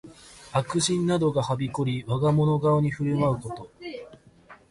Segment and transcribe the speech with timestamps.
[0.51, 3.71] 悪人などがはびこり、我がもの顔に振る舞うこと。